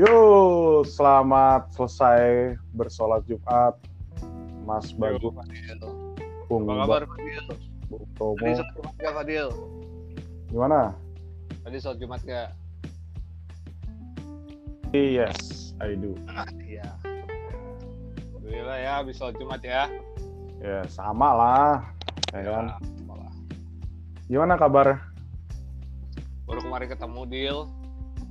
Yo, 0.00 0.80
selamat 0.80 1.76
selesai 1.76 2.56
bersolat 2.72 3.20
Jumat, 3.28 3.76
Mas 4.64 4.96
Bagus. 4.96 5.28
Bung 6.48 6.64
Apa 6.64 6.88
kabar 6.88 7.02
Fadil? 7.04 7.44
Bung 7.92 8.08
Tadi 8.08 8.16
Tomo. 8.16 8.40
sholat 8.40 8.72
Jumat 8.80 8.94
gak 8.96 9.12
Fadil? 9.12 9.48
Gimana? 10.48 10.96
Tadi 11.60 11.76
sholat 11.84 11.98
Jumat 12.00 12.20
gak? 12.24 12.48
Yes, 14.96 15.76
I 15.84 15.92
do. 15.92 16.16
Iya. 16.64 16.96
Alhamdulillah 18.40 18.78
ya, 18.80 18.92
habis 19.04 19.20
sholat 19.20 19.36
Jumat 19.36 19.60
ya. 19.60 19.84
Ya, 20.64 20.80
sama 20.88 21.28
lah. 21.36 21.72
Ya 22.32 22.40
kan? 22.48 22.64
apalah. 23.04 23.32
Gimana 24.32 24.56
kabar? 24.56 24.96
Baru 26.48 26.64
kemarin 26.64 26.88
ketemu 26.88 27.20
Dil. 27.28 27.58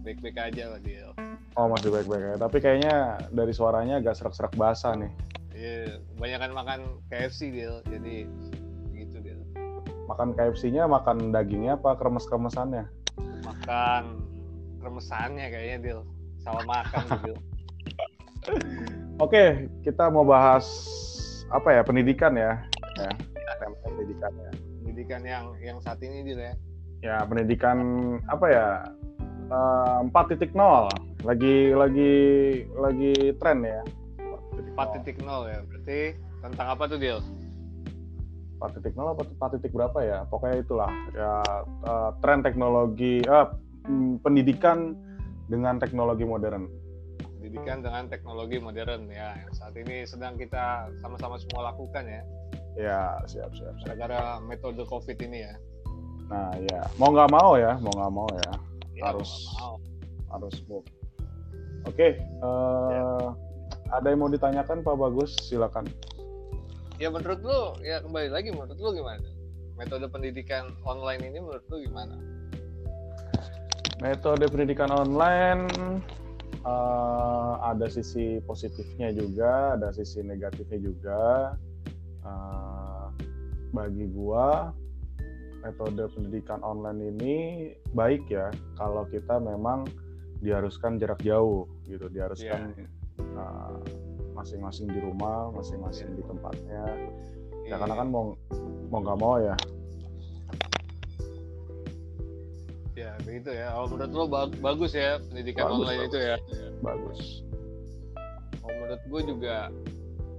Baik-baik 0.10 0.42
aja 0.42 0.74
lah 0.74 0.82
Dil. 0.82 1.14
Oh, 1.54 1.70
masih 1.70 1.94
baik-baik 1.94 2.34
ya. 2.34 2.36
Tapi 2.42 2.58
kayaknya 2.58 3.22
dari 3.30 3.54
suaranya 3.54 4.02
agak 4.02 4.18
serak-serak 4.18 4.58
basah 4.58 4.98
nih. 4.98 5.14
Iya, 5.54 6.02
kebanyakan 6.18 6.52
makan 6.58 6.80
KFC 7.14 7.54
Dil. 7.54 7.86
Jadi 7.86 8.26
gitu 8.98 9.22
Dil. 9.22 9.38
Makan 10.10 10.34
KFC-nya, 10.34 10.90
makan 10.90 11.30
dagingnya 11.30 11.78
apa 11.78 11.94
kremes-kremesannya? 11.94 12.90
Makan 13.46 14.18
remesannya 14.82 15.46
kayaknya 15.46 15.78
Dil. 15.78 16.00
Salah 16.42 16.66
makan 16.66 17.06
Dil. 17.30 17.38
Oke, 19.22 19.70
kita 19.86 20.10
mau 20.10 20.26
bahas 20.26 20.66
apa 21.54 21.70
ya? 21.70 21.86
Pendidikan 21.86 22.34
ya. 22.34 22.66
Ya, 22.98 23.14
tema 23.62 23.78
pendidikan 23.86 24.34
ya. 24.34 24.52
Pendidikan 24.82 25.22
yang 25.22 25.46
yang 25.62 25.78
saat 25.86 26.02
ini 26.02 26.26
Dil 26.26 26.42
ya. 26.42 26.58
ya 27.00 27.24
pendidikan 27.30 27.78
apa 28.28 28.46
ya 28.50 28.66
eh, 29.50 30.00
4.0 30.08 31.26
lagi 31.28 31.76
lagi 31.76 32.14
lagi 32.78 33.14
tren 33.42 33.60
ya. 33.66 33.82
4.0 34.78 35.20
4.0 35.20 35.52
ya. 35.52 35.60
Berarti 35.68 36.00
tentang 36.40 36.68
apa 36.72 36.84
tuh 36.88 37.00
Dil? 37.02 37.20
4.0 38.60 39.16
apa 39.16 39.24
4. 39.60 39.72
berapa 39.72 40.00
ya? 40.04 40.20
Pokoknya 40.32 40.58
itulah. 40.64 40.92
Ya 41.12 41.34
eh, 41.86 42.10
tren 42.24 42.40
teknologi 42.46 43.24
mm, 43.26 44.24
pendidikan 44.24 44.96
dengan 45.52 45.82
teknologi 45.82 46.24
modern. 46.24 46.70
Pendidikan 47.40 47.82
dengan 47.84 48.08
teknologi 48.08 48.62
modern 48.62 49.10
ya. 49.12 49.36
Yang 49.44 49.54
saat 49.60 49.74
ini 49.76 50.06
sedang 50.08 50.38
kita 50.38 50.94
sama-sama 51.04 51.36
semua 51.42 51.74
lakukan 51.74 52.06
ya. 52.06 52.22
Ya 52.78 53.02
siap 53.28 53.52
siap. 53.58 53.76
Gara-gara 53.84 54.40
metode 54.46 54.86
covid 54.88 55.18
ini 55.20 55.44
ya. 55.44 55.54
Nah 56.30 56.54
ya. 56.64 56.86
Mau 57.02 57.12
nggak 57.12 57.32
mau 57.34 57.58
ya 57.58 57.76
mau 57.82 57.92
nggak 57.92 58.14
mau 58.14 58.30
ya 58.40 58.69
Ya, 59.00 59.16
Harus. 59.16 59.32
mau. 59.56 59.80
harus 60.30 60.56
move 60.68 60.84
oke 61.88 62.10
eh, 62.20 63.28
ada 63.90 64.08
yang 64.12 64.20
mau 64.20 64.28
ditanyakan 64.28 64.84
Pak 64.84 64.96
Bagus 65.00 65.34
silakan 65.48 65.88
ya 67.00 67.08
menurut 67.08 67.40
lu 67.42 67.80
ya 67.80 68.04
kembali 68.04 68.28
lagi 68.28 68.52
menurut 68.52 68.76
lu 68.76 68.92
gimana 68.92 69.24
metode 69.80 70.06
pendidikan 70.12 70.76
online 70.84 71.24
ini 71.24 71.40
menurut 71.40 71.64
lu 71.72 71.80
gimana 71.80 72.20
Metode 74.00 74.48
pendidikan 74.48 74.88
online 74.96 75.68
eh, 76.64 77.54
ada 77.60 77.92
sisi 77.92 78.40
positifnya 78.48 79.12
juga, 79.12 79.76
ada 79.76 79.92
sisi 79.92 80.24
negatifnya 80.24 80.80
juga. 80.80 81.24
Eh, 82.24 83.06
bagi 83.76 84.08
gua 84.16 84.72
metode 85.60 86.04
pendidikan 86.16 86.60
online 86.64 87.14
ini 87.16 87.36
baik 87.92 88.28
ya 88.32 88.48
kalau 88.80 89.04
kita 89.08 89.38
memang 89.40 89.86
diharuskan 90.40 90.96
jarak 90.96 91.20
jauh 91.20 91.68
gitu, 91.84 92.08
diharuskan 92.08 92.72
eh, 93.20 93.76
masing-masing 94.32 94.88
di 94.88 95.00
rumah, 95.04 95.52
masing-masing 95.52 96.16
di 96.16 96.24
tempatnya. 96.24 96.84
Ya 97.68 97.76
karena 97.76 97.96
kan 98.00 98.08
mau 98.08 98.34
mau 98.88 99.00
nggak 99.04 99.20
mau 99.20 99.36
ya. 99.38 99.56
Ya 102.96 103.16
begitu 103.24 103.52
ya. 103.56 103.72
Oh, 103.76 103.88
menurut 103.88 104.12
lu 104.12 104.26
ba- 104.28 104.52
bagus 104.60 104.92
ya 104.92 105.20
pendidikan 105.32 105.72
Bagus, 105.72 105.76
online 105.84 106.00
bagus. 106.04 106.10
itu 106.12 106.18
ya? 106.20 106.38
bagus. 106.80 107.20
oh, 108.64 108.72
menurut 108.72 109.02
gue 109.04 109.22
juga 109.36 109.56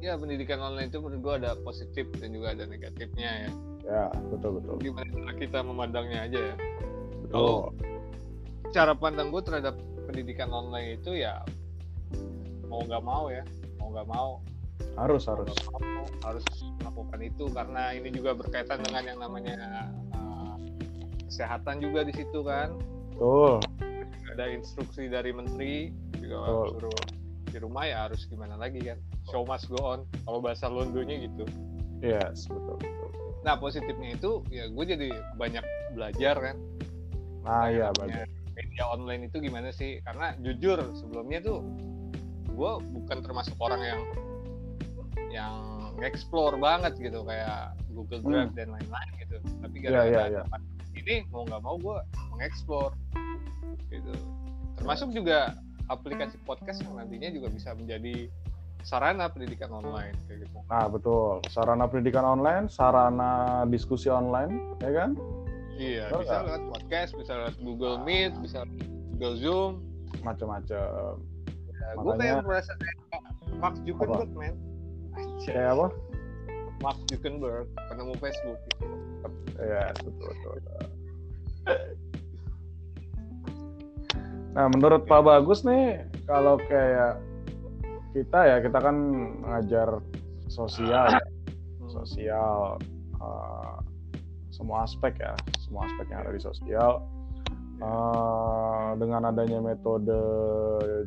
ya 0.01 0.17
pendidikan 0.17 0.61
online 0.61 0.89
itu 0.89 0.97
menurut 1.01 1.21
gue 1.21 1.35
ada 1.45 1.53
positif 1.61 2.09
dan 2.17 2.33
juga 2.33 2.57
ada 2.57 2.65
negatifnya 2.65 3.49
ya 3.49 3.51
Ya 3.91 4.07
betul 4.31 4.63
betul. 4.63 4.75
gimana 4.79 5.35
kita 5.35 5.59
memandangnya 5.67 6.31
aja 6.31 6.39
ya 6.39 6.57
Betul. 7.27 7.31
Kalau 7.31 7.59
cara 8.71 8.93
pandang 8.95 9.35
gue 9.35 9.43
terhadap 9.43 9.75
pendidikan 10.07 10.51
online 10.51 10.95
itu 11.03 11.19
ya 11.19 11.43
mau 12.71 12.87
nggak 12.87 13.03
mau 13.03 13.27
ya 13.29 13.43
mau 13.83 13.91
nggak 13.91 14.07
mau 14.09 14.31
Harus 14.95 15.27
mau 15.27 15.43
harus. 15.43 15.55
mau 15.71 16.05
harus 16.25 16.45
melakukan 16.81 17.21
itu 17.21 17.45
karena 17.51 17.83
ini 17.93 18.09
juga 18.11 18.33
berkaitan 18.33 18.79
dengan 18.81 19.03
yang 19.07 19.19
namanya 19.19 19.55
uh, 20.15 20.55
kesehatan 21.27 21.83
juga 21.83 22.07
di 22.07 22.15
situ 22.15 22.41
kan 22.47 22.75
Betul. 23.19 23.59
ada 24.35 24.45
instruksi 24.49 25.11
dari 25.11 25.35
menteri 25.35 25.91
juga 26.17 26.37
Betul. 26.47 26.67
suruh 26.79 26.99
di 27.51 27.59
rumah 27.59 27.83
ya 27.83 28.07
harus 28.07 28.23
gimana 28.31 28.55
lagi 28.55 28.79
kan 28.87 28.99
show 29.27 29.43
must 29.43 29.67
go 29.67 29.83
on 29.83 30.01
kalau 30.23 30.39
bahasa 30.39 30.71
Londonya 30.71 31.27
gitu 31.27 31.43
Yes, 32.01 32.49
betul, 32.49 32.81
betul. 32.81 33.10
Nah 33.41 33.57
positifnya 33.57 34.15
itu 34.15 34.45
ya 34.49 34.69
gue 34.69 34.85
jadi 34.85 35.09
banyak 35.37 35.65
belajar 35.95 36.37
kan 36.39 36.57
Nah, 37.41 37.65
Kayak 37.65 37.73
iya, 37.73 37.89
bagus. 37.97 38.29
media 38.53 38.85
online 38.85 39.23
itu 39.33 39.37
gimana 39.41 39.73
sih 39.73 40.05
karena 40.05 40.37
jujur 40.45 40.77
sebelumnya 40.93 41.41
tuh 41.41 41.65
gue 42.53 42.73
bukan 42.93 43.19
termasuk 43.25 43.57
orang 43.57 43.81
yang 43.81 44.01
yang 45.33 45.57
explore 46.05 46.61
banget 46.61 47.01
gitu 47.01 47.25
kayak 47.25 47.73
Google 47.97 48.21
Drive 48.21 48.53
dan 48.53 48.69
lain-lain 48.69 49.11
gitu 49.25 49.37
tapi 49.65 49.77
Hmm. 49.81 49.85
Iya, 49.89 49.91
gara-gara 49.97 50.11
iya, 50.13 50.21
ada 50.21 50.33
iya. 50.37 50.43
pandemi 50.53 50.99
ini 51.01 51.15
mau 51.33 51.43
nggak 51.49 51.63
mau 51.65 51.77
gue 51.81 51.97
mengeksplor 52.37 52.91
gitu 53.89 54.13
termasuk 54.77 55.09
juga 55.17 55.57
aplikasi 55.89 56.37
podcast 56.45 56.85
yang 56.85 57.01
nantinya 57.01 57.33
juga 57.33 57.49
bisa 57.49 57.73
menjadi 57.73 58.29
sarana 58.83 59.29
pendidikan 59.31 59.71
online 59.71 60.17
kayak 60.27 60.45
gitu 60.47 60.57
Nah, 60.71 60.87
betul. 60.87 61.43
Sarana 61.51 61.85
pendidikan 61.91 62.23
online, 62.23 62.71
sarana 62.71 63.65
diskusi 63.67 64.07
online, 64.07 64.79
ya 64.81 64.93
kan? 64.95 65.11
iya 65.81 66.13
Betul 66.13 66.29
bisa 66.29 66.35
nggak? 66.37 66.45
lewat 66.45 66.63
podcast 66.77 67.11
bisa 67.17 67.33
lewat 67.41 67.57
Google 67.65 67.97
Meet 68.05 68.33
bisa 68.45 68.59
Google 69.17 69.37
Zoom 69.41 69.73
Macam-macam. 70.21 71.17
Ya, 71.71 71.89
gue 71.97 72.13
kayak 72.21 72.45
merasa 72.45 72.73
kayak 72.77 72.97
Mark 73.57 73.77
Zuckerberg, 73.83 74.31
man. 74.37 74.55
Anjir. 75.17 75.53
Kayak 75.55 75.71
apa? 75.79 75.87
Mark 76.85 76.99
Zuckerberg, 77.09 77.67
penemu 77.89 78.15
Facebook. 78.21 78.59
Gitu. 78.69 78.87
Ya, 79.61 79.85
betul, 79.97 80.29
betul. 80.29 80.57
Nah, 84.51 84.67
menurut 84.67 85.07
Pak 85.07 85.23
Bagus 85.23 85.63
nih, 85.63 86.05
kalau 86.27 86.59
kayak 86.67 87.23
kita 88.11 88.41
ya, 88.43 88.57
kita 88.59 88.79
kan 88.79 88.97
ngajar 89.47 90.03
sosial, 90.51 91.07
ya. 91.07 91.21
sosial, 91.87 92.79
eh, 93.21 93.77
semua 94.51 94.83
aspek 94.83 95.15
ya, 95.19 95.35
semua 95.63 95.87
aspek 95.87 96.11
yang 96.11 96.21
ada 96.27 96.33
di 96.35 96.43
sosial. 96.43 96.93
Eh, 97.81 98.89
dengan 99.01 99.33
adanya 99.33 99.63
metode 99.65 100.13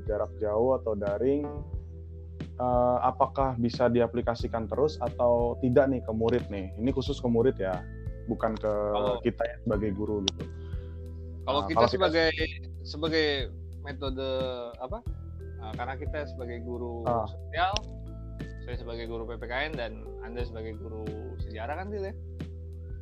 jarak 0.09 0.31
jauh 0.41 0.73
atau 0.79 0.97
daring, 0.97 1.45
eh, 2.41 2.97
apakah 3.03 3.53
bisa 3.59 3.91
diaplikasikan 3.91 4.65
terus 4.65 4.97
atau 4.97 5.59
tidak 5.61 5.91
nih 5.91 6.01
ke 6.01 6.11
murid 6.15 6.43
nih? 6.49 6.73
Ini 6.79 6.89
khusus 6.89 7.19
ke 7.19 7.27
murid 7.29 7.59
ya, 7.59 7.77
bukan 8.25 8.55
ke 8.57 8.71
Kalau- 8.71 9.21
kita 9.21 9.43
ya 9.43 9.55
sebagai 9.61 9.89
guru 9.93 10.23
gitu. 10.31 10.43
Kalau 11.43 11.61
Nah, 11.61 11.67
kita 11.67 11.75
kalau 11.77 11.89
kita- 11.91 11.93
sebagai 11.99 12.29
sebagai 12.87 13.27
metode 13.83 14.29
apa? 14.79 15.03
Nah, 15.63 15.71
karena 15.73 15.95
kita 15.95 16.27
sebagai 16.27 16.59
guru 16.59 17.07
Ah. 17.07 17.23
sosial, 17.23 17.71
saya 18.63 18.75
sebagai 18.75 19.07
guru 19.07 19.23
PPKN 19.25 19.71
dan 19.73 19.91
anda 20.19 20.43
sebagai 20.43 20.75
guru 20.75 21.07
sejarah 21.39 21.79
kan 21.79 21.87
Dil 21.87 22.11
ya? 22.11 22.15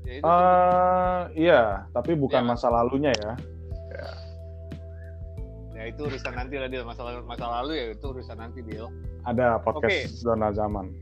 Ya 0.02 0.14
itu 0.16 0.24
Eh, 0.26 1.22
iya, 1.40 1.62
tapi 1.90 2.14
bukan 2.14 2.46
Iya. 2.46 2.50
masa 2.50 2.68
lalunya 2.70 3.10
ya. 3.12 3.34
ya 5.72 5.90
itu 5.90 6.06
urusan 6.06 6.34
nanti 6.34 6.62
lah 6.62 6.70
Dil. 6.70 6.86
Masa 6.86 7.02
lalu, 7.02 7.26
masa 7.26 7.46
lalu 7.50 7.72
ya 7.74 7.86
itu 7.90 8.06
urusan 8.06 8.38
nanti 8.38 8.62
Dil. 8.62 8.86
Ada 9.26 9.58
podcast 9.58 9.90
Oke. 9.90 10.14
zona 10.14 10.54
zaman. 10.54 10.94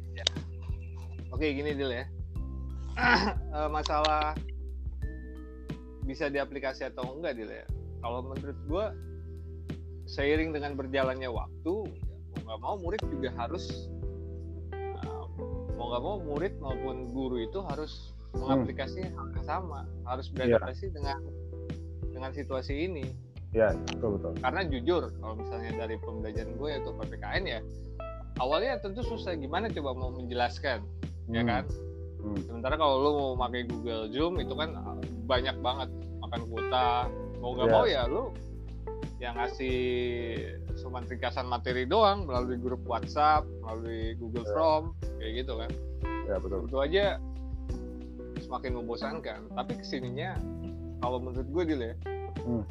Oke 1.30 1.52
gini 1.52 1.76
Dil 1.76 1.92
ya. 1.94 2.06
Eh, 3.50 3.68
masalah 3.68 4.36
bisa 6.02 6.28
diaplikasi 6.28 6.88
atau 6.88 7.16
enggak 7.16 7.36
Dil 7.36 7.52
ya. 7.52 7.68
Kalau 8.00 8.24
menurut 8.24 8.56
gua 8.66 8.96
seiring 10.10 10.50
dengan 10.52 10.74
berjalannya 10.74 11.30
waktu 11.30 11.74
ya, 11.94 12.04
mau 12.34 12.58
nggak 12.58 12.60
mau 12.60 12.76
murid 12.82 13.02
juga 13.08 13.30
harus 13.38 13.88
eh, 14.74 15.26
mau 15.78 15.86
nggak 15.88 16.04
mau 16.04 16.18
murid 16.20 16.54
maupun 16.58 17.14
guru 17.14 17.38
itu 17.40 17.62
harus 17.62 18.12
mengaplikasi 18.34 19.06
hal 19.06 19.26
yang 19.34 19.46
sama 19.46 19.86
harus 20.06 20.30
beradaptasi 20.30 20.90
dengan 20.90 21.18
dengan 22.10 22.30
situasi 22.30 22.90
ini. 22.90 23.06
Ya 23.50 23.74
betul 23.90 24.18
betul. 24.18 24.34
Karena 24.38 24.62
jujur 24.66 25.04
kalau 25.18 25.34
misalnya 25.34 25.72
dari 25.74 25.98
pembelajaran 25.98 26.54
gue 26.54 26.70
yaitu 26.70 26.90
ppkn 26.92 27.44
ya 27.46 27.60
awalnya 28.38 28.78
tentu 28.78 29.02
susah. 29.02 29.34
Gimana 29.34 29.70
coba 29.70 29.94
mau 29.94 30.10
menjelaskan 30.10 30.86
ya 31.30 31.42
Hmm. 31.42 31.50
kan? 31.50 31.66
Hmm. 32.20 32.36
sementara 32.44 32.76
kalau 32.76 32.96
lu 33.00 33.10
mau 33.16 33.48
pakai 33.48 33.64
Google 33.64 34.12
Zoom 34.12 34.38
itu 34.38 34.52
kan 34.52 34.76
banyak 35.24 35.56
banget. 35.64 35.90
Makan 36.20 36.42
kuota 36.52 37.08
mau 37.40 37.56
nggak 37.56 37.68
Yes. 37.70 37.74
mau 37.74 37.86
ya 37.88 38.02
lu 38.06 38.24
yang 39.20 39.36
ngasih 39.36 39.78
cuma 40.80 41.04
ringkasan 41.04 41.44
materi 41.44 41.84
doang 41.84 42.24
melalui 42.24 42.56
grup 42.56 42.80
WhatsApp 42.88 43.44
melalui 43.64 44.16
Google 44.16 44.48
Ya. 44.48 44.54
Form 44.56 44.84
kayak 45.20 45.34
gitu 45.44 45.54
kan 45.60 45.72
ya 46.30 46.36
betul 46.40 46.58
tentu 46.66 46.78
aja 46.80 47.06
semakin 48.40 48.72
membosankan 48.80 49.40
tapi 49.54 49.76
ke 49.76 49.84
sininya 49.84 50.40
kalau 51.04 51.20
menurut 51.20 51.48
gue 51.48 51.64
dulu 51.76 51.86
ya 51.86 51.96
Hmm. 52.40 52.64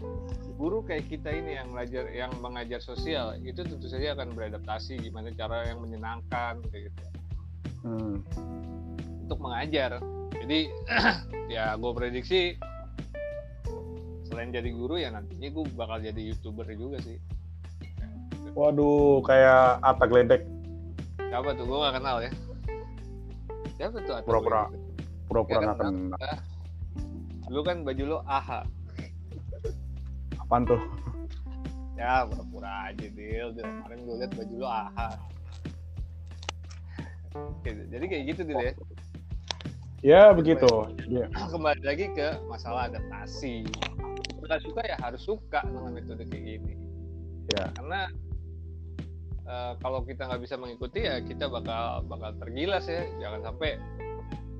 guru 0.56 0.80
kayak 0.80 1.12
kita 1.12 1.28
ini 1.28 1.60
yang 1.60 1.68
belajar 1.70 2.08
yang 2.08 2.32
mengajar 2.40 2.80
sosial 2.80 3.36
itu 3.44 3.60
tentu 3.60 3.84
saja 3.84 4.16
akan 4.16 4.32
beradaptasi 4.32 4.96
gimana 4.96 5.28
cara 5.36 5.68
yang 5.68 5.84
menyenangkan 5.84 6.64
kayak 6.72 6.88
gitu 6.88 7.02
Hmm. 7.84 8.24
untuk 9.28 9.38
mengajar 9.44 10.00
jadi 10.40 10.72
ya 11.54 11.76
gue 11.76 11.92
prediksi 11.92 12.56
selain 14.28 14.52
jadi 14.52 14.68
guru 14.70 15.00
ya 15.00 15.08
nantinya 15.08 15.48
gue 15.48 15.64
bakal 15.72 15.98
jadi 16.04 16.20
youtuber 16.32 16.68
juga 16.68 17.00
sih. 17.00 17.16
Waduh 18.52 19.24
kayak 19.24 19.80
Atta 19.80 20.04
Gledek. 20.04 20.44
Siapa 21.28 21.56
tuh? 21.56 21.64
Gue 21.64 21.78
gak 21.80 21.94
kenal 22.00 22.16
ya. 22.20 22.30
Siapa 23.76 23.96
tuh 24.04 24.14
atau 24.20 24.28
Pura-pura. 24.28 24.62
gitu? 24.68 24.78
pura-pura 25.28 25.60
Ya 25.60 25.64
nggak 25.64 25.76
kan, 25.76 25.94
kenal. 25.94 26.20
Lu 27.48 27.60
kan 27.64 27.76
baju 27.84 28.04
lo 28.04 28.18
aha 28.28 28.64
apaan 30.48 30.64
tuh? 30.64 30.80
Ya 32.00 32.24
pura-pura 32.24 32.88
aja 32.88 33.06
deal 33.12 33.52
kemarin 33.52 33.98
gue 34.00 34.16
liat 34.16 34.32
baju 34.32 34.54
lo 34.56 34.68
aha 34.68 35.08
Oke, 37.36 37.70
jadi 37.92 38.04
kayak 38.08 38.24
gitu 38.32 38.40
deh 38.48 38.56
ya. 38.56 38.72
Ya 40.00 40.22
begitu. 40.32 40.66
Kembali 41.36 41.82
lagi 41.84 42.08
ke 42.16 42.40
masalah 42.48 42.88
adaptasi 42.88 43.68
suka 44.48 44.56
suka 44.64 44.80
ya 44.82 44.96
harus 44.98 45.20
suka 45.20 45.60
dengan 45.62 45.92
metode 45.92 46.24
kayak 46.24 46.44
gini 46.56 46.74
Ya. 47.48 47.64
karena 47.72 48.00
eh, 49.44 49.72
kalau 49.80 50.04
kita 50.04 50.24
nggak 50.24 50.42
bisa 50.42 50.56
mengikuti 50.56 51.04
ya 51.04 51.20
kita 51.20 51.48
bakal 51.48 52.04
bakal 52.04 52.32
tergilas 52.36 52.84
ya 52.84 53.04
jangan 53.18 53.40
sampai 53.44 53.76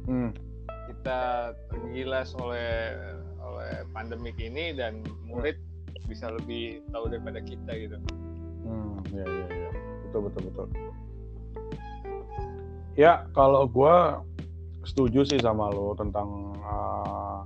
Hmm. 0.05 0.33
kita 0.89 1.21
tergilas 1.69 2.33
oleh 2.37 2.97
oleh 3.39 3.85
pandemik 3.93 4.37
ini 4.37 4.73
dan 4.73 5.05
murid 5.25 5.61
bisa 6.05 6.33
lebih 6.33 6.81
tahu 6.89 7.09
daripada 7.09 7.41
kita 7.41 7.73
gitu 7.77 7.97
Hmm, 8.65 9.01
ya, 9.13 9.25
ya, 9.25 9.47
ya. 9.49 9.71
Betul, 10.05 10.21
betul, 10.29 10.43
betul. 10.49 10.67
Ya, 12.97 13.25
kalau 13.31 13.65
gue 13.65 13.97
setuju 14.83 15.25
sih 15.25 15.41
sama 15.41 15.69
lo 15.69 15.93
tentang 15.93 16.57
uh, 16.59 17.45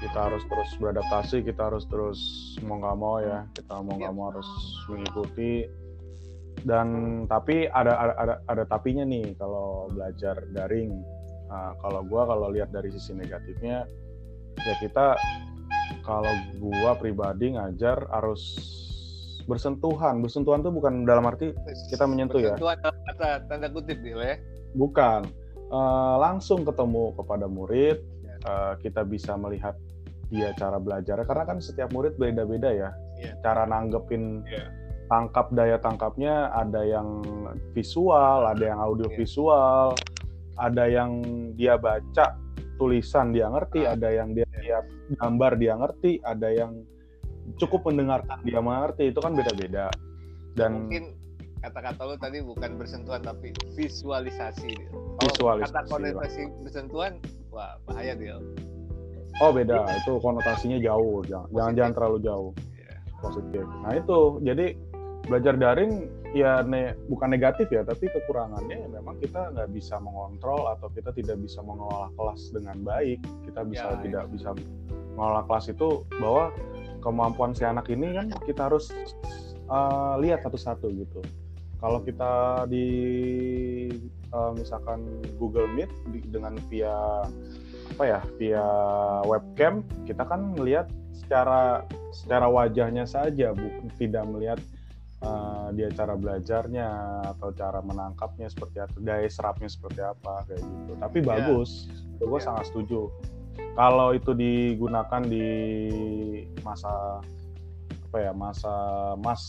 kita 0.00 0.18
harus 0.32 0.42
terus 0.48 0.70
beradaptasi, 0.80 1.44
kita 1.44 1.68
harus 1.68 1.84
terus 1.86 2.18
mau 2.64 2.80
nggak 2.80 2.96
mau 2.96 3.16
ya, 3.20 3.44
kita 3.52 3.78
mau 3.84 3.94
nggak 3.94 4.12
Iya. 4.12 4.18
mau 4.18 4.26
harus 4.32 4.48
mengikuti. 4.88 5.68
Dan 6.60 6.88
tapi 7.24 7.68
ada 7.68 7.96
ada 7.96 8.14
ada, 8.16 8.34
ada 8.48 8.64
tapinya 8.68 9.04
nih 9.04 9.36
kalau 9.36 9.88
belajar 9.92 10.40
daring. 10.52 10.92
Uh, 11.50 11.74
kalau 11.82 12.06
gue 12.06 12.22
kalau 12.22 12.46
lihat 12.54 12.70
dari 12.70 12.94
sisi 12.94 13.10
negatifnya, 13.10 13.82
ya 14.54 14.74
kita 14.78 15.18
kalau 16.06 16.30
gua 16.62 16.94
pribadi 16.94 17.58
ngajar 17.58 18.06
harus 18.14 18.42
bersentuhan. 19.50 20.22
Bersentuhan 20.22 20.62
tuh 20.62 20.70
bukan 20.70 21.02
dalam 21.02 21.26
arti 21.26 21.50
kita 21.90 22.06
menyentuh 22.06 22.38
ya, 22.38 22.54
Bersentuhan 22.54 22.78
dalam 22.78 22.98
kata 23.10 23.28
tanda 23.50 23.68
kutip 23.72 23.98
gitu 23.98 24.22
ya 24.22 24.38
bukan 24.78 25.26
Eh, 25.70 26.16
langsung 26.18 26.66
ketemu 26.66 27.14
kepada 27.14 27.46
murid. 27.46 28.02
Eh, 28.40 28.74
kita 28.80 29.04
bisa 29.04 29.36
melihat 29.36 29.76
dia 30.32 30.54
cara 30.56 30.80
belajar 30.80 31.20
karena 31.28 31.44
kan 31.44 31.58
setiap 31.60 31.92
murid 31.92 32.16
beda-beda 32.16 32.72
ya. 32.72 32.90
Iya. 33.20 33.36
Cara 33.44 33.68
nanggepin 33.68 34.46
Iya. 34.48 34.64
tangkap 35.10 35.52
daya 35.52 35.76
tangkapnya 35.76 36.48
ada 36.54 36.80
yang 36.86 37.20
visual, 37.76 38.46
ada 38.48 38.62
yang 38.64 38.80
audio 38.80 39.10
visual, 39.12 39.92
ada 40.56 40.84
yang 40.88 41.20
dia 41.58 41.76
baca 41.76 42.38
tulisan 42.80 43.34
dia 43.34 43.50
ngerti, 43.52 43.84
Ah. 43.84 43.92
ada 43.92 44.08
yang 44.08 44.32
dia 44.32 44.46
Iya. 44.48 44.60
lihat 44.64 44.84
gambar 45.20 45.52
dia 45.60 45.74
ngerti, 45.76 46.12
ada 46.24 46.48
yang 46.48 46.72
cukup 47.60 47.92
mendengarkan 47.92 48.40
dia 48.46 48.62
mengerti 48.62 49.10
itu 49.12 49.20
kan 49.20 49.36
beda-beda. 49.36 49.90
Dan 50.56 50.86
mungkin 50.88 51.04
kata-kata 51.60 52.02
lu 52.08 52.16
tadi 52.16 52.38
bukan 52.40 52.80
bersentuhan 52.80 53.20
tapi 53.20 53.52
visualisasi 53.76 54.70
dia. 54.72 54.90
Visualisasi, 55.20 55.74
kata 55.74 55.80
konotasi 55.92 56.42
bersentuhan 56.64 57.20
wah 57.50 57.76
bahaya 57.84 58.14
dia 58.14 58.36
oh 59.40 59.50
beda, 59.50 59.88
itu 59.96 60.12
konotasinya 60.20 60.76
jauh, 60.78 61.24
jangan 61.24 61.48
jangan, 61.48 61.48
Positif. 61.50 61.76
jangan 61.78 61.92
terlalu 61.96 62.18
jauh 62.20 62.50
Iya. 62.76 62.94
positif. 63.18 63.64
Nah 63.82 63.92
itu 63.96 64.18
jadi 64.42 64.66
belajar 65.20 65.54
daring 65.56 65.92
ya 66.30 66.62
ne- 66.62 66.94
bukan 67.08 67.28
negatif 67.32 67.66
ya, 67.68 67.82
tapi 67.82 68.06
kekurangannya 68.06 68.84
ya 68.84 68.88
memang 68.90 69.16
kita 69.18 69.50
nggak 69.50 69.70
bisa 69.72 69.96
mengontrol 69.98 70.68
atau 70.68 70.92
kita 70.92 71.10
tidak 71.12 71.40
bisa 71.40 71.60
mengelola 71.60 72.12
kelas 72.14 72.52
dengan 72.52 72.76
baik. 72.84 73.18
Kita 73.48 73.60
bisa 73.64 73.88
Ya, 73.96 74.00
tidak 74.02 74.24
bisa 74.30 74.50
mengelola 75.16 75.42
kelas 75.48 75.66
itu 75.72 75.88
bahwa 76.20 76.44
kemampuan 77.00 77.56
si 77.56 77.64
anak 77.64 77.88
ini 77.88 78.12
kan 78.12 78.26
kita 78.44 78.68
harus 78.68 78.92
uh, 79.66 80.20
lihat 80.20 80.44
satu-satu 80.44 80.86
gitu. 80.92 81.20
Kalau 81.80 82.04
kita 82.04 82.64
di 82.68 82.86
uh, 84.32 84.52
misalkan 84.52 85.04
Google 85.36 85.68
Meet 85.68 85.90
di- 86.10 86.26
dengan 86.28 86.56
via 86.68 87.26
apa 87.90 88.04
ya 88.06 88.20
via 88.38 88.66
webcam 89.24 89.82
kita 90.06 90.22
kan 90.24 90.54
melihat 90.56 90.86
secara 91.12 91.84
secara 92.10 92.46
wajahnya 92.48 93.04
saja 93.04 93.52
bu 93.52 93.66
tidak 93.98 94.24
melihat 94.26 94.58
uh, 95.20 95.68
dia 95.74 95.90
cara 95.92 96.14
belajarnya 96.16 96.88
atau 97.36 97.50
cara 97.52 97.78
menangkapnya 97.82 98.48
seperti 98.48 98.80
apa 98.80 98.94
daya 98.98 99.28
serapnya 99.28 99.68
seperti 99.68 100.00
apa 100.00 100.46
kayak 100.48 100.62
gitu 100.62 100.92
tapi 100.98 101.18
Ya. 101.20 101.26
bagus 101.36 101.86
gue 102.16 102.38
Ya. 102.40 102.44
sangat 102.44 102.70
setuju 102.72 103.10
kalau 103.74 104.12
itu 104.12 104.32
digunakan 104.34 105.22
di 105.22 105.46
masa 106.62 107.20
apa 108.10 108.16
ya 108.18 108.32
masa 108.34 108.72
mas 109.22 109.42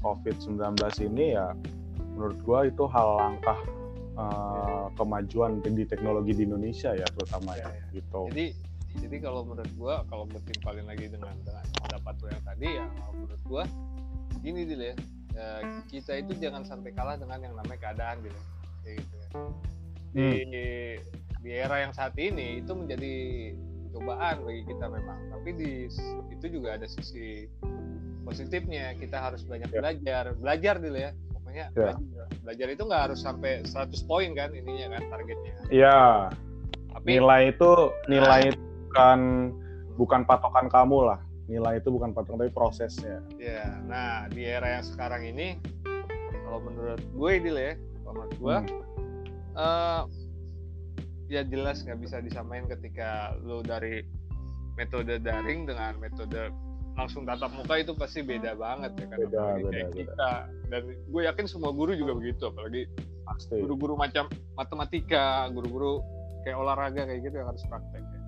covid 0.00 0.36
19 0.40 0.72
ini 1.04 1.36
ya 1.36 1.52
menurut 2.14 2.38
gue 2.40 2.60
itu 2.72 2.84
hal 2.88 3.08
langkah 3.20 3.58
uh, 4.16 4.86
kemajuan 4.94 5.58
di 5.62 5.84
teknologi 5.84 6.32
di 6.34 6.42
Indonesia 6.46 6.92
ya 6.92 7.06
terutama 7.14 7.54
ya, 7.54 7.66
Ya, 7.66 7.70
ya. 7.74 7.84
gitu. 7.94 8.20
Jadi 8.30 8.46
jadi 8.94 9.16
kalau 9.20 9.42
menurut 9.42 9.72
gua 9.74 10.06
kalau 10.06 10.24
bertimpalin 10.24 10.86
lagi 10.86 11.10
dengan 11.10 11.34
dengan 11.42 11.66
pendapat 11.82 12.14
lu 12.22 12.26
yang 12.30 12.44
tadi 12.46 12.68
ya 12.78 12.86
kalau 12.94 13.12
menurut 13.18 13.42
gua 13.44 13.64
gini 14.40 14.62
dulu 14.64 14.84
ya. 14.84 14.96
Eh, 15.34 15.60
kita 15.90 16.14
itu 16.22 16.32
jangan 16.38 16.62
sampai 16.62 16.94
kalah 16.94 17.18
dengan 17.18 17.42
yang 17.42 17.54
namanya 17.58 17.80
keadaan 17.82 18.22
gitu 18.22 18.40
kayak 18.86 18.96
gitu 19.02 19.14
ya. 19.18 19.28
Di 20.14 20.26
di 21.42 21.50
era 21.50 21.82
yang 21.82 21.90
saat 21.90 22.14
ini 22.14 22.62
itu 22.62 22.70
menjadi 22.70 23.14
cobaan 23.90 24.46
bagi 24.46 24.62
kita 24.62 24.86
memang. 24.86 25.18
Tapi 25.34 25.50
di 25.58 25.70
itu 26.30 26.46
juga 26.46 26.78
ada 26.78 26.86
sisi 26.86 27.50
positifnya. 28.22 28.94
Kita 28.94 29.18
harus 29.20 29.42
banyak 29.42 29.68
Ya. 29.68 29.74
belajar. 29.74 30.24
Belajar 30.38 30.74
dulu 30.78 30.98
ya 30.98 31.10
pokoknya 31.54 31.66
Ya. 31.78 31.94
belajar. 31.94 32.26
belajar 32.42 32.66
itu 32.74 32.82
nggak 32.84 33.02
harus 33.10 33.20
sampai 33.22 33.52
100 33.62 34.02
poin 34.04 34.30
kan 34.34 34.50
ininya 34.50 34.98
kan 34.98 35.02
targetnya 35.08 35.54
ya 35.70 36.28
tapi 36.90 37.06
nilai 37.14 37.42
itu 37.54 37.70
nilai 38.10 38.40
itu 38.50 38.58
bukan 38.90 39.18
bukan 39.94 40.20
patokan 40.24 40.66
kamu 40.66 40.98
lah 41.14 41.20
nilai 41.46 41.78
itu 41.78 41.88
bukan 41.90 42.10
patokan 42.10 42.42
tapi 42.42 42.52
prosesnya 42.52 43.22
Ya, 43.38 43.78
nah 43.84 44.26
di 44.26 44.42
era 44.42 44.80
yang 44.80 44.86
sekarang 44.86 45.28
ini, 45.28 45.60
kalau 46.40 46.56
menurut 46.58 47.04
gue 47.04 47.30
Dil 47.36 47.58
ya, 47.60 47.72
kalau 48.00 48.12
menurut 48.16 48.36
gue, 48.40 48.56
Hmm. 48.56 48.80
eh, 49.54 50.02
ya 51.28 51.42
jelas 51.44 51.84
nggak 51.84 52.00
bisa 52.00 52.24
disamain 52.24 52.64
ketika 52.64 53.36
lo 53.44 53.60
dari 53.60 54.00
metode 54.74 55.20
daring 55.20 55.68
dengan 55.68 56.00
metode 56.00 56.48
langsung 56.94 57.22
tatap 57.24 57.50
muka 57.50 57.74
itu 57.76 57.92
pasti 57.92 58.22
beda 58.22 58.54
banget 58.54 58.94
ya 58.94 59.06
kan 59.06 59.18
Beda, 59.18 59.26
apalagi 59.34 59.60
beda, 59.60 59.70
kayak 59.70 59.88
beda. 59.88 59.98
kita 59.98 60.30
dan 60.68 60.82
gue 61.04 61.22
yakin 61.24 61.44
semua 61.44 61.70
guru 61.70 61.92
juga 61.92 62.12
begitu 62.14 62.42
apalagi 62.44 62.82
pasti 63.24 63.56
guru-guru 63.56 63.94
macam 63.94 64.24
matematika 64.54 65.26
guru-guru 65.50 65.98
kayak 66.42 66.54
olahraga 66.54 67.02
kayak 67.02 67.20
gitu 67.22 67.34
yang 67.34 67.48
harus 67.48 67.64
praktek 67.64 67.98
ya. 68.00 68.20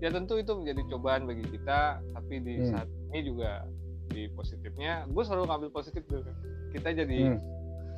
ya 0.00 0.08
tentu 0.10 0.36
itu 0.36 0.52
menjadi 0.52 0.82
cobaan 0.86 1.22
bagi 1.24 1.44
kita 1.46 1.80
tapi 2.10 2.34
di 2.38 2.54
Hmm. 2.58 2.68
saat 2.70 2.88
ini 3.08 3.20
juga 3.24 3.64
di 4.06 4.26
positifnya 4.28 5.06
gue 5.06 5.22
selalu 5.22 5.44
ngambil 5.46 5.70
positif 5.72 6.02
dulu 6.04 6.28
kita 6.70 6.88
jadi 6.94 7.20
Hmm. 7.26 7.40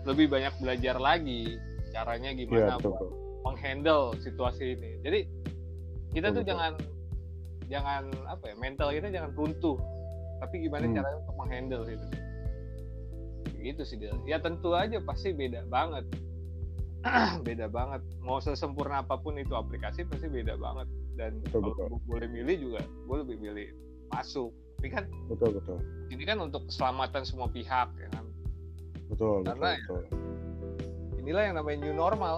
lebih 0.05 0.27
banyak 0.29 0.55
belajar 0.59 0.97
lagi 0.99 1.59
caranya 1.91 2.31
gimana 2.31 2.79
buat 2.79 2.95
betul. 2.95 3.11
menghandle 3.43 4.05
situasi 4.19 4.77
ini 4.77 4.91
jadi 5.01 5.21
kita 6.13 6.29
Betul, 6.29 6.31
tuh 6.31 6.35
betul. 6.37 6.47
jangan 6.47 6.73
jangan 7.73 8.05
apa 8.29 8.45
ya 8.47 8.57
mental 8.57 8.93
kita 8.93 9.09
jangan 9.09 9.33
runtuh 9.33 9.81
tapi 10.39 10.61
gimana 10.61 10.85
Hmm. 10.85 10.95
caranya 10.95 11.19
untuk 11.19 11.37
menghandle 11.37 11.85
itu 11.87 12.07
gitu 13.63 13.83
sih 13.83 13.97
Dil. 13.97 14.13
ya 14.25 14.37
tentu 14.37 14.75
aja 14.75 14.99
pasti 15.01 15.31
beda 15.33 15.65
banget 15.67 16.05
beda 17.47 17.67
banget 17.69 18.03
mau 18.19 18.39
sesempurna 18.39 19.01
apa 19.01 19.17
pun 19.17 19.35
itu 19.35 19.55
aplikasi 19.55 20.05
pasti 20.05 20.27
beda 20.27 20.55
banget 20.57 20.87
dan 21.15 21.39
Betul, 21.41 21.71
kalau 21.71 21.95
betul. 21.95 22.07
boleh 22.07 22.29
milih 22.29 22.57
juga 22.61 22.81
gue 22.83 23.17
lebih 23.23 23.37
milih 23.39 23.69
masuk 24.11 24.51
tapi 24.77 24.89
kan 24.91 25.05
betul 25.27 25.51
betul 25.55 25.79
ini 26.11 26.23
kan 26.23 26.39
untuk 26.39 26.67
keselamatan 26.67 27.23
semua 27.23 27.47
pihak 27.49 27.89
ya 27.97 28.09
kan 28.11 28.27
betul 29.09 29.41
betul, 29.41 29.47
Karena 29.47 29.69
ya- 29.71 29.81
betul. 29.81 30.03
inilah 31.17 31.43
yang 31.43 31.57
namanya 31.57 31.79
new 31.81 31.95
normal 31.95 32.37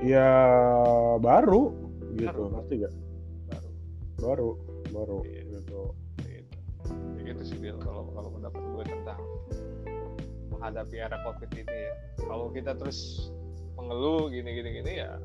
ya 0.00 0.28
baru 1.18 1.76
gitu 2.14 2.32
Baru. 2.40 2.56
ngerti 2.56 2.74
gak 2.80 2.94
baru 4.18 4.58
baru. 4.90 5.18
Iya. 5.24 5.42
gitu. 5.58 5.82
Gitu 6.22 6.56
Ya 7.18 7.22
gitu 7.34 7.42
sih 7.44 7.58
Bill 7.60 7.76
kalau 7.82 8.08
kalau 8.16 8.32
pendapat 8.32 8.62
gue 8.62 8.84
tentang 8.88 9.20
menghadapi 10.54 10.96
era 10.96 11.18
covid 11.26 11.50
ini 11.52 11.76
ya. 11.90 11.94
Kalau 12.24 12.48
kita 12.50 12.72
terus 12.78 13.30
mengeluh 13.78 14.26
gini 14.32 14.50
gini 14.58 14.70
gini 14.82 14.92
ya 15.06 15.20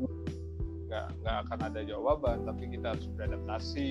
nggak 0.93 1.07
nggak 1.25 1.37
akan 1.47 1.59
ada 1.73 1.81
jawaban. 1.87 2.37
Tapi 2.45 2.63
kita 2.69 2.93
harus 2.93 3.05
beradaptasi. 3.17 3.89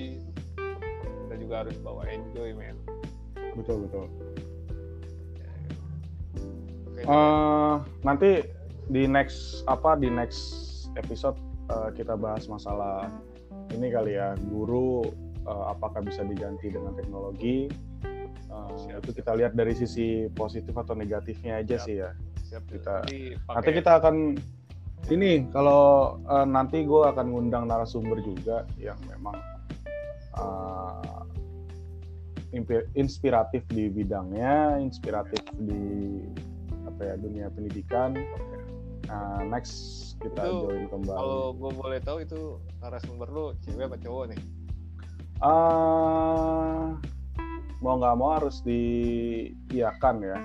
Kita 1.03 1.35
juga 1.35 1.65
harus 1.65 1.75
bawa 1.81 2.07
enjoy 2.07 2.55
men. 2.55 2.77
Betul 3.57 3.89
betul. 3.89 4.07
Eh, 7.03 7.75
nanti 8.07 8.47
di 8.87 9.03
next 9.03 9.67
apa 9.67 9.99
di 9.99 10.07
next 10.07 10.39
episode 10.95 11.35
eh, 11.67 11.89
kita 11.99 12.15
bahas 12.15 12.47
masalah 12.47 13.11
ini 13.73 13.87
kali 13.89 14.15
ya 14.15 14.37
guru 14.47 15.03
eh, 15.43 15.63
apakah 15.69 16.05
bisa 16.05 16.21
diganti 16.23 16.69
dengan 16.69 16.93
teknologi 16.95 17.67
Siap, 18.53 19.01
itu 19.01 19.17
kita 19.17 19.33
lihat 19.33 19.57
dari 19.57 19.73
sisi 19.73 20.29
positif 20.29 20.77
atau 20.77 20.93
negatifnya 20.93 21.57
aja 21.65 21.81
Siap. 21.81 21.85
sih 21.89 21.95
ya 22.05 22.09
siap 22.45 22.63
kita- 22.69 23.01
Nanti 23.01 23.33
pakai- 23.33 23.55
nanti 23.57 23.69
kita 23.81 23.91
akan 23.97 24.15
ini 25.09 25.31
kalau 25.49 25.81
eh, 26.21 26.45
nanti 26.45 26.85
gue 26.85 27.01
akan 27.01 27.25
ngundang 27.33 27.65
narasumber 27.65 28.21
juga 28.21 28.63
yang 28.77 28.97
memang 29.09 29.35
impi- 32.53 32.85
inspiratif 32.93 33.65
di 33.69 33.89
bidangnya, 33.89 34.77
inspiratif 34.79 35.41
di 35.57 36.21
apa 36.85 37.01
ya 37.01 37.15
dunia 37.17 37.47
pendidikan. 37.49 38.13
Nah, 39.03 39.43
next 39.43 39.73
kita 40.17 40.39
Itu 40.41 40.63
join 40.65 40.85
kembali. 40.87 41.19
kalau 41.19 41.43
gue 41.51 41.71
boleh 41.73 41.99
tahu 41.99 42.17
itu 42.19 42.39
narasumber 42.79 43.27
lu 43.27 43.45
cewek 43.61 43.85
apa 43.85 43.97
cowok 43.97 44.23
nih 44.31 44.39
Ah, 45.43 46.95
mau 47.77 47.99
nggak 47.99 48.15
mau 48.15 48.29
harus 48.33 48.63
diiakan 48.63 50.15
ya 50.23 50.37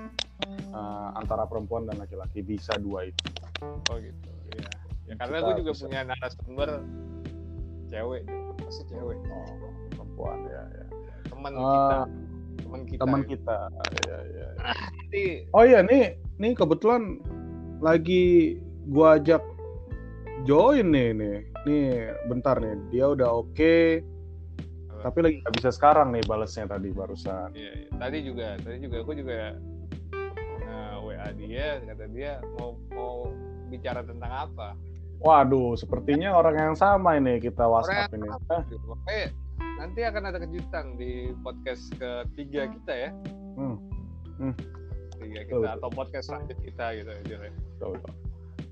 eh, 0.69 1.09
antara 1.15 1.47
perempuan 1.47 1.87
dan 1.87 1.97
laki-laki 1.97 2.41
bisa 2.41 2.75
dua 2.77 3.07
itu. 3.07 3.23
oh 3.63 3.97
gitu 3.97 4.31
ya 4.55 4.71
ya 5.07 5.15
karena 5.17 5.37
gue 5.41 5.55
juga 5.57 5.71
bisa- 5.71 5.87
punya 5.87 6.01
narasumber 6.05 6.69
cewek 7.87 8.23
pasti 8.59 8.83
cewek 8.87 9.19
Oh, 9.25 9.47
perempuan 9.89 10.39
ya. 10.45 10.63
ya. 10.69 10.85
teman 11.29 11.53
Ah, 11.55 11.63
kita 11.71 11.97
teman 12.59 12.81
kita 12.85 13.01
teman 13.01 13.21
gitu. 13.23 13.31
kita 13.39 13.57
ya, 14.03 14.19
ya. 14.29 14.49
Nanti 14.59 15.23
oh 15.49 15.63
iya 15.63 15.81
nih 15.81 16.05
nih 16.37 16.53
kebetulan 16.53 17.23
lagi 17.79 18.59
gua 18.89 19.17
ajak 19.21 19.43
join 20.47 20.91
nih 20.91 21.11
nih 21.15 21.37
nih 21.67 22.15
bentar 22.31 22.57
nih 22.59 22.79
dia 22.95 23.11
udah 23.11 23.43
oke 23.43 24.03
tapi 24.99 25.19
lagi 25.23 25.37
nggak 25.43 25.55
bisa 25.63 25.71
sekarang 25.71 26.11
nih 26.11 26.23
balesnya 26.27 26.67
tadi 26.67 26.91
barusan 26.91 27.55
Iya, 27.55 27.73
iya. 27.87 27.89
Tadi 27.99 28.19
juga, 28.27 28.49
tadi 28.59 28.77
juga 28.83 28.97
aku 29.07 29.13
juga 29.15 29.55
nah, 30.67 30.99
WA 31.07 31.29
dia, 31.39 31.79
kata 31.87 32.05
dia 32.11 32.43
mau 32.59 32.75
mau 32.91 33.31
bicara 33.71 34.03
tentang 34.03 34.33
apa. 34.51 34.75
waduh 35.19 35.75
sepertinya 35.75 36.31
orang 36.35 36.55
yang 36.55 36.77
sama 36.79 37.19
ini 37.19 37.43
kita 37.43 37.67
WhatsApp 37.67 38.15
ini 38.15 38.27
Hah? 38.31 38.63
Gitu. 38.71 38.83
Makanya 38.87 39.27
nanti 39.79 40.01
akan 40.07 40.23
ada 40.31 40.39
kejutan 40.43 40.85
di 40.95 41.35
podcast 41.43 41.91
ketiga 41.99 42.71
kita 42.71 42.93
ya. 42.95 43.11
Hmm. 43.59 43.79
Hmm. 44.39 44.55
Betul, 45.19 45.35
kita 45.35 45.55
betul. 45.59 45.75
atau 45.75 45.89
podcast 45.91 46.25
selanjutnya 46.31 46.57
kita 46.63 46.87
gitu 47.03 47.11
ya. 47.11 47.51
Betul, 47.51 47.91
betul. 47.99 48.15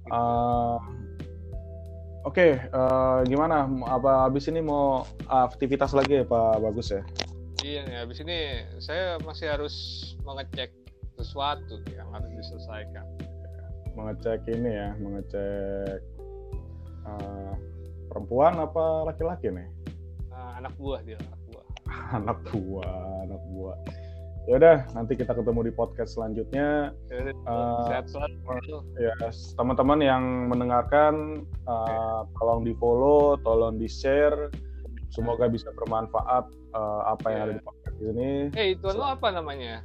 Eh, 0.07 0.79
Oke, 2.27 2.59
eh, 2.59 3.19
gimana? 3.31 3.71
Apa 3.87 4.27
habis 4.27 4.51
ini 4.51 4.59
mau 4.59 5.07
aktivitas 5.31 5.95
lagi 5.95 6.19
ya 6.19 6.25
Pak 6.27 6.59
Bagus 6.59 6.91
ya? 6.91 7.07
Iya 7.63 7.87
nih, 7.87 7.97
habis 8.03 8.19
ini 8.19 8.67
saya 8.83 9.15
masih 9.23 9.47
harus 9.47 9.75
mengecek 10.27 10.75
sesuatu 11.15 11.79
yang 11.95 12.11
harus 12.11 12.27
diselesaikan. 12.35 13.07
Mengecek 13.95 14.43
ini 14.51 14.75
ya, 14.75 14.91
mengecek 14.99 16.03
eh, 17.07 17.53
perempuan 18.11 18.59
apa 18.59 19.07
laki-laki 19.07 19.55
nih? 19.55 19.71
Nah, 20.27 20.59
anak 20.59 20.75
buah 20.83 21.07
dia, 21.07 21.23
anak 21.23 21.41
buah. 21.47 21.65
anak 22.19 22.39
buah, 22.51 22.99
anak 23.23 23.43
buah. 23.55 23.79
Ya 24.47 24.63
udah, 24.63 24.79
nanti 24.95 25.19
kita 25.19 25.35
ketemu 25.35 25.67
di 25.67 25.73
podcast 25.75 26.15
selanjutnya. 26.15 26.95
Eh, 27.11 27.35
sehat 27.91 28.07
selalu. 28.07 28.79
Ya, 28.95 29.11
teman-teman 29.59 29.99
yang 29.99 30.23
mendengarkan, 30.47 31.43
eh, 31.67 32.21
tolong 32.39 32.63
di 32.63 32.71
follow, 32.79 33.35
tolong 33.43 33.75
di 33.83 33.91
share. 33.91 34.55
Semoga 35.11 35.51
bisa 35.51 35.67
bermanfaat 35.75 36.47
eh, 36.77 37.01
apa 37.11 37.27
yang 37.35 37.39
Iya. 37.43 37.47
ada 37.51 37.55
di 37.59 37.63
podcast 37.67 37.97
ini. 37.99 38.31
Eh, 38.55 38.67
itu 38.79 38.87
lo 38.95 39.05
apa 39.19 39.29
namanya? 39.35 39.83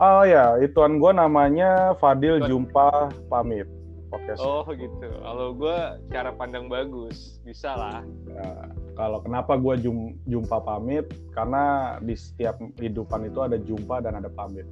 Oh 0.00 0.24
ya, 0.26 0.56
ituan 0.58 0.98
gue 0.98 1.12
namanya 1.14 1.94
Fadil. 2.02 2.42
Jumpa 2.42 3.12
Pamit 3.30 3.68
podcast. 4.10 4.42
Oh 4.42 4.66
gitu. 4.74 5.06
Kalau 5.22 5.54
gue 5.54 5.78
cara 6.10 6.34
pandang 6.34 6.66
bagus, 6.66 7.38
bisa 7.46 7.70
lah. 7.78 8.02
Ya, 8.26 8.50
kalau 8.96 9.18
kenapa 9.22 9.56
gue 9.56 9.74
jum- 9.80 10.14
jumpa 10.26 10.60
pamit? 10.62 11.06
Karena 11.32 11.96
di 12.02 12.14
setiap 12.14 12.58
kehidupan 12.76 13.28
itu 13.28 13.40
ada 13.40 13.56
jumpa 13.56 14.02
dan 14.02 14.18
ada 14.18 14.28
pamit. 14.28 14.66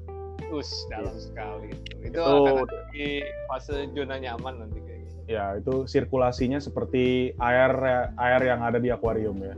Us 0.48 0.70
dalam 0.88 1.12
sekali 1.18 1.76
itu. 1.76 2.08
Itu, 2.08 2.18
Itu- 2.18 2.24
akan 2.24 2.64
ada 2.64 2.78
di 2.94 3.20
fase 3.50 3.76
zona 3.92 4.16
nyaman 4.16 4.64
nanti 4.64 4.78
kayak 4.80 5.00
gitu. 5.04 5.16
Ya 5.28 5.44
itu 5.60 5.84
sirkulasinya 5.84 6.56
seperti 6.56 7.36
air 7.36 7.72
air 8.16 8.40
yang 8.48 8.64
ada 8.64 8.80
di 8.80 8.88
akuarium 8.88 9.36
ya. 9.44 9.52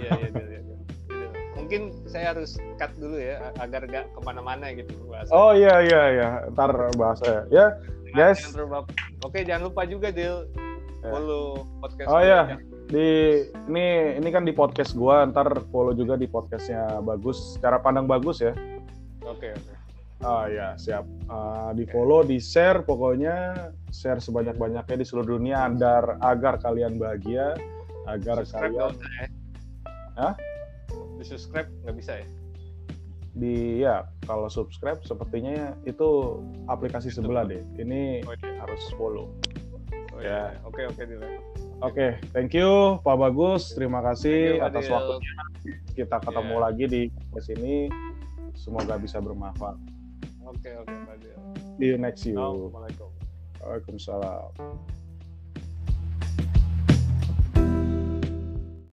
Iya 0.00 0.10
iya 0.16 0.28
iya. 0.32 0.40
iya. 0.48 0.60
Gitu. 0.64 0.74
Mungkin 1.60 1.82
saya 2.08 2.32
harus 2.32 2.56
cut 2.80 2.96
dulu 2.96 3.20
ya 3.20 3.52
agar 3.60 3.84
gak 3.92 4.08
ke 4.08 4.20
mana-mana 4.24 4.72
gitu 4.72 4.96
bahasa. 5.04 5.28
Oh 5.36 5.52
iya 5.52 5.84
iya 5.84 6.02
iya, 6.16 6.28
ntar 6.56 6.72
bahasa 6.96 7.24
ya. 7.28 7.42
Ya 7.52 7.66
guys, 8.12 8.40
Oke 9.24 9.44
jangan 9.44 9.68
lupa 9.68 9.84
juga 9.84 10.08
Dil 10.08 10.48
Ya. 11.02 11.10
follow 11.10 11.66
podcast. 11.82 12.08
Oh, 12.08 12.20
iya. 12.22 12.40
ya. 12.54 12.71
Di 12.92 13.08
ini 13.72 13.86
ini 14.20 14.28
kan 14.28 14.44
di 14.44 14.52
podcast 14.52 14.92
gua, 14.92 15.24
ntar 15.24 15.48
follow 15.72 15.96
juga 15.96 16.20
di 16.20 16.28
podcastnya 16.28 17.00
bagus. 17.00 17.56
Cara 17.64 17.80
pandang 17.80 18.04
bagus 18.04 18.44
ya. 18.44 18.52
Oke 19.24 19.48
oke. 19.56 19.72
Ah 20.22 20.46
ya 20.46 20.76
siap. 20.76 21.02
Ah, 21.26 21.72
di 21.72 21.88
follow, 21.88 22.20
di 22.22 22.36
share 22.38 22.84
pokoknya 22.84 23.56
share 23.90 24.20
sebanyak 24.20 24.54
banyaknya 24.54 25.00
di 25.00 25.06
seluruh 25.08 25.40
dunia 25.40 25.66
agar 25.66 26.20
agar 26.20 26.60
kalian 26.60 27.00
bahagia, 27.00 27.56
agar 28.06 28.44
Subscribe 28.44 28.70
kalian 28.70 28.92
ya. 29.00 29.26
Hah? 30.12 30.34
Di 31.16 31.24
subscribe 31.24 31.68
nggak 31.82 31.96
bisa 31.96 32.12
ya? 32.20 32.26
di 33.32 33.80
ya 33.80 34.04
kalau 34.28 34.44
subscribe 34.52 35.00
sepertinya 35.08 35.72
itu 35.88 36.36
aplikasi 36.68 37.08
sebelah 37.08 37.48
deh. 37.48 37.64
Ini 37.80 38.20
Oh, 38.28 38.36
iya. 38.36 38.60
harus 38.60 38.84
follow. 39.00 39.32
Oh, 40.12 40.20
Ya. 40.20 40.52
iya. 40.52 40.60
Oke 40.68 40.84
oke 40.84 41.00
ya. 41.00 41.40
Oke, 41.82 42.14
thank 42.30 42.54
you 42.54 43.02
Pak 43.02 43.16
Bagus. 43.18 43.74
Terima 43.74 43.98
kasih 44.00 44.62
you, 44.62 44.62
atas 44.62 44.86
waktunya. 44.86 45.34
Kita 45.92 46.22
ketemu 46.22 46.54
Iya. 46.54 46.62
lagi 46.62 46.84
di 46.86 47.00
podcast 47.10 47.48
ini. 47.52 47.90
Semoga 48.54 48.94
bisa 48.96 49.18
bermanfaat. 49.18 49.74
Oke 50.46 50.70
oke 50.78 50.94
Fadil. 51.10 51.36
See 51.76 51.90
you 51.90 51.98
next 51.98 52.22
you. 52.22 52.38
Assalamualaikum. 52.38 53.10
Waalaikumsalam. 53.58 55.01